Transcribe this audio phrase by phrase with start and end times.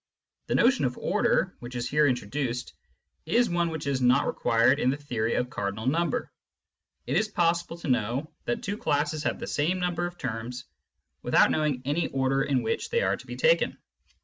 [0.47, 2.73] The notion of order, which is here introduced,
[3.27, 6.31] is one which is not required in the theory of cardinal number.
[7.05, 10.65] It is possible to know that two classes have the same number of terms
[11.21, 13.77] without knowing any order in which they are to be taken.